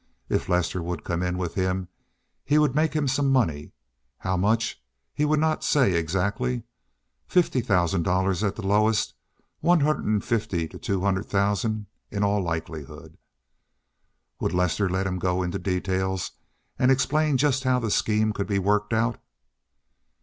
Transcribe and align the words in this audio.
If 0.29 0.49
Lester 0.49 0.81
would 0.81 1.03
come 1.03 1.21
in 1.21 1.37
with 1.37 1.53
him 1.53 1.87
he 2.43 2.57
would 2.57 2.73
make 2.73 2.95
him 2.95 3.07
some 3.07 3.29
money—how 3.31 4.35
much 4.35 4.81
he 5.13 5.25
would 5.25 5.39
not 5.39 5.63
say 5.63 5.93
exactly—fifty 5.93 7.61
thousand 7.61 8.01
dollars 8.01 8.43
at 8.43 8.55
the 8.55 8.65
lowest—one 8.65 9.81
hundred 9.81 10.05
and 10.05 10.25
fifty 10.25 10.67
to 10.69 10.79
two 10.79 11.01
hundred 11.01 11.27
thousand 11.27 11.85
in 12.09 12.23
all 12.23 12.41
likelihood. 12.41 13.15
Would 14.39 14.55
Lester 14.55 14.89
let 14.89 15.05
him 15.05 15.19
go 15.19 15.43
into 15.43 15.59
details, 15.59 16.31
and 16.79 16.89
explain 16.89 17.37
just 17.37 17.63
how 17.63 17.77
the 17.77 17.91
scheme 17.91 18.33
could 18.33 18.47
be 18.47 18.57
worked 18.57 18.93
out? 18.93 19.21